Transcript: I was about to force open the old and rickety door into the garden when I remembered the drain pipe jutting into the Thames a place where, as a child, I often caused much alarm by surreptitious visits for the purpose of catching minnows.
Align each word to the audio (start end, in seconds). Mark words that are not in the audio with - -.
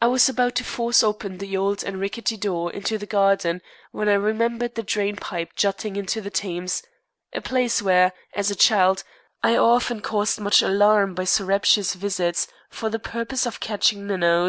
I 0.00 0.06
was 0.06 0.26
about 0.30 0.54
to 0.54 0.64
force 0.64 1.02
open 1.02 1.36
the 1.36 1.54
old 1.54 1.84
and 1.84 2.00
rickety 2.00 2.38
door 2.38 2.72
into 2.72 2.96
the 2.96 3.04
garden 3.04 3.60
when 3.92 4.08
I 4.08 4.14
remembered 4.14 4.74
the 4.74 4.82
drain 4.82 5.16
pipe 5.16 5.54
jutting 5.54 5.96
into 5.96 6.22
the 6.22 6.30
Thames 6.30 6.82
a 7.34 7.42
place 7.42 7.82
where, 7.82 8.14
as 8.34 8.50
a 8.50 8.56
child, 8.56 9.04
I 9.42 9.54
often 9.58 10.00
caused 10.00 10.40
much 10.40 10.62
alarm 10.62 11.14
by 11.14 11.24
surreptitious 11.24 11.92
visits 11.92 12.48
for 12.70 12.88
the 12.88 12.98
purpose 12.98 13.44
of 13.44 13.60
catching 13.60 14.06
minnows. 14.06 14.42